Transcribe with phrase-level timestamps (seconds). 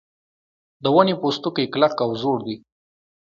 [0.83, 2.55] د ونې پوستکی کلک او زوړ دی.